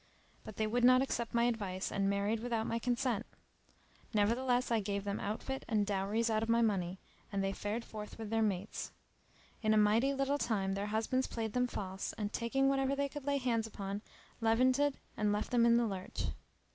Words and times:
But 0.43 0.55
they 0.55 0.65
would 0.65 0.83
not 0.83 1.03
accept 1.03 1.35
my 1.35 1.43
advice 1.43 1.91
and 1.91 2.09
married 2.09 2.39
without 2.39 2.65
my 2.65 2.79
consent: 2.79 3.23
nevertheless 4.15 4.71
I 4.71 4.79
gave 4.79 5.03
them 5.03 5.19
outfit 5.19 5.63
and 5.69 5.85
dowries 5.85 6.27
out 6.27 6.41
of 6.41 6.49
my 6.49 6.63
money; 6.63 6.97
and 7.31 7.43
they 7.43 7.53
fared 7.53 7.85
forth 7.85 8.17
with 8.17 8.31
their 8.31 8.41
mates. 8.41 8.91
In 9.61 9.75
a 9.75 9.77
mighty 9.77 10.11
little 10.11 10.39
time 10.39 10.73
their 10.73 10.87
husbands 10.87 11.27
played 11.27 11.53
them 11.53 11.67
false 11.67 12.13
and, 12.13 12.33
taking 12.33 12.67
whatever 12.67 12.95
they 12.95 13.09
could 13.09 13.25
lay 13.27 13.37
hands 13.37 13.67
upon, 13.67 14.01
levanted 14.41 14.95
and 15.15 15.31
left 15.31 15.51
them 15.51 15.67
in 15.67 15.77
the 15.77 15.85
lurch. 15.85 16.29